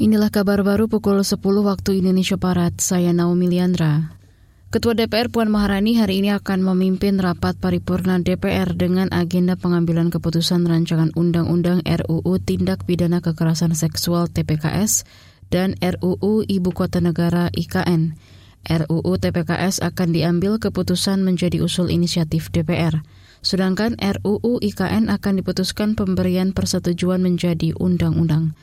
[0.00, 2.72] Inilah kabar baru pukul 10 waktu Indonesia Barat.
[2.80, 4.16] Saya Naomi Liandra.
[4.72, 10.64] Ketua DPR Puan Maharani hari ini akan memimpin rapat paripurna DPR dengan agenda pengambilan keputusan
[10.64, 15.04] rancangan Undang-Undang RUU Tindak Pidana Kekerasan Seksual TPKS
[15.52, 18.16] dan RUU Ibu Kota Negara IKN.
[18.72, 23.04] RUU TPKS akan diambil keputusan menjadi usul inisiatif DPR.
[23.44, 28.56] Sedangkan RUU IKN akan diputuskan pemberian persetujuan menjadi undang-undang.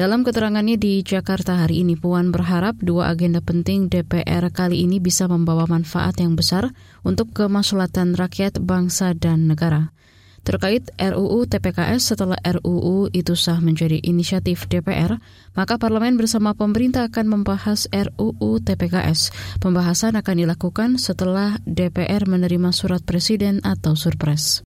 [0.00, 5.28] Dalam keterangannya di Jakarta hari ini, Puan berharap dua agenda penting DPR kali ini bisa
[5.28, 6.72] membawa manfaat yang besar
[7.04, 9.92] untuk kemaslahatan rakyat, bangsa, dan negara.
[10.40, 15.20] Terkait RUU TPKS setelah RUU itu sah menjadi inisiatif DPR,
[15.52, 19.36] maka parlemen bersama pemerintah akan membahas RUU TPKS.
[19.60, 24.64] Pembahasan akan dilakukan setelah DPR menerima surat presiden atau surpres.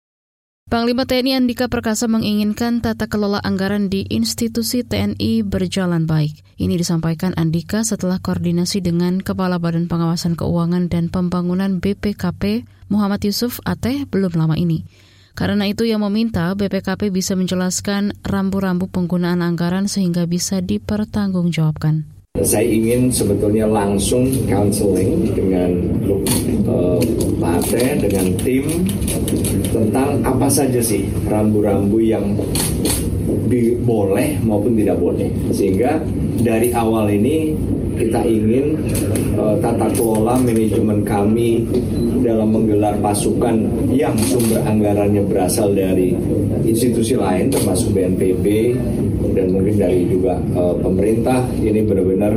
[0.68, 6.44] Panglima TNI Andika Perkasa menginginkan tata kelola anggaran di institusi TNI berjalan baik.
[6.60, 13.64] Ini disampaikan Andika setelah koordinasi dengan Kepala Badan Pengawasan Keuangan dan Pembangunan BPKP Muhammad Yusuf
[13.64, 14.84] Ateh belum lama ini.
[15.40, 22.04] Karena itu ia meminta BPKP bisa menjelaskan rambu-rambu penggunaan anggaran sehingga bisa dipertanggungjawabkan.
[22.44, 26.27] Saya ingin sebetulnya langsung counseling dengan grup
[27.58, 28.86] Ate, dengan tim
[29.74, 32.38] tentang apa saja sih rambu-rambu yang
[33.88, 35.32] boleh maupun tidak boleh.
[35.50, 35.98] Sehingga
[36.44, 37.56] dari awal ini
[37.98, 38.78] kita ingin
[39.40, 41.66] uh, tata kelola manajemen kami
[42.22, 46.14] dalam menggelar pasukan yang sumber anggarannya berasal dari
[46.62, 48.78] institusi lain termasuk BNPB
[49.34, 52.34] dan mungkin dari juga uh, pemerintah ini benar-benar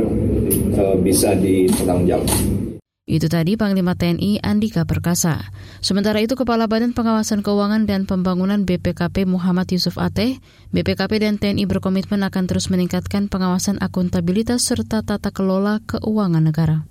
[0.81, 2.60] uh, bisa dipertanggungjawabkan.
[3.09, 5.49] Itu tadi Panglima TNI Andika Perkasa.
[5.81, 10.37] Sementara itu Kepala Badan Pengawasan Keuangan dan Pembangunan BPKP Muhammad Yusuf Ateh,
[10.69, 16.85] BPKP dan TNI berkomitmen akan terus meningkatkan pengawasan akuntabilitas serta tata kelola keuangan negara.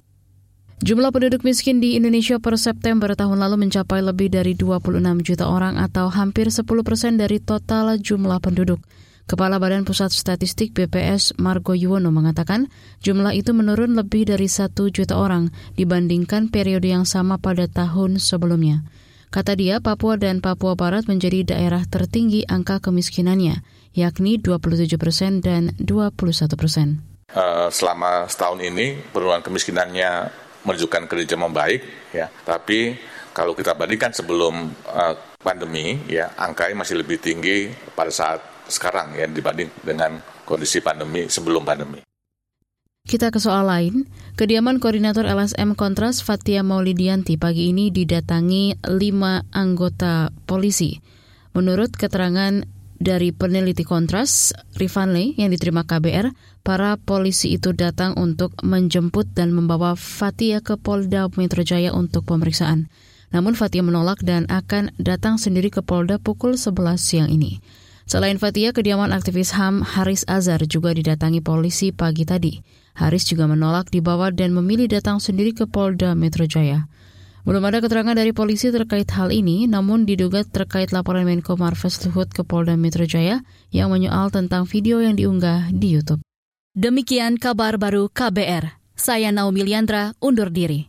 [0.82, 5.78] Jumlah penduduk miskin di Indonesia per September tahun lalu mencapai lebih dari 26 juta orang
[5.78, 8.82] atau hampir 10 persen dari total jumlah penduduk.
[9.28, 12.72] Kepala Badan Pusat Statistik BPS Margo Yuwono mengatakan
[13.04, 18.86] jumlah itu menurun lebih dari satu juta orang dibandingkan periode yang sama pada tahun sebelumnya.
[19.30, 23.62] Kata dia, Papua dan Papua Barat menjadi daerah tertinggi angka kemiskinannya,
[23.94, 26.98] yakni 27 persen dan 21 persen.
[27.30, 30.34] Uh, selama setahun ini penurunan kemiskinannya
[30.66, 32.26] menunjukkan kerja membaik, ya.
[32.26, 32.98] Tapi
[33.30, 39.26] kalau kita bandingkan sebelum uh, pandemi, ya angkanya masih lebih tinggi pada saat sekarang ya
[39.26, 42.00] dibanding dengan kondisi pandemi sebelum pandemi.
[43.00, 44.06] Kita ke soal lain,
[44.38, 51.00] kediaman koordinator LSM Kontras Fatia Maulidianti pagi ini didatangi lima anggota polisi.
[51.56, 52.62] Menurut keterangan
[53.00, 56.30] dari peneliti Kontras, Rifanle yang diterima KBR,
[56.60, 62.92] para polisi itu datang untuk menjemput dan membawa Fatia ke Polda Metro Jaya untuk pemeriksaan.
[63.32, 67.64] Namun Fatia menolak dan akan datang sendiri ke Polda pukul 11 siang ini.
[68.10, 72.58] Selain Fatia, kediaman aktivis HAM Haris Azhar juga didatangi polisi pagi tadi.
[72.98, 76.90] Haris juga menolak dibawa dan memilih datang sendiri ke Polda Metro Jaya.
[77.46, 82.34] Belum ada keterangan dari polisi terkait hal ini, namun diduga terkait laporan Menko Marves Luhut
[82.34, 86.18] ke Polda Metro Jaya yang menyoal tentang video yang diunggah di YouTube.
[86.74, 88.74] Demikian kabar baru KBR.
[88.98, 90.82] Saya Naomi Liandra, undur diri.